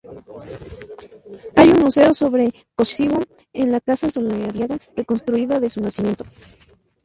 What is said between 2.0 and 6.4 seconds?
sobre Kościuszko en la casa solariega reconstruida de su nacimiento.